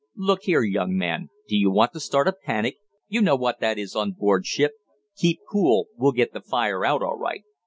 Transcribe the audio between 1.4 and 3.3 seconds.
do you want to start a panic? You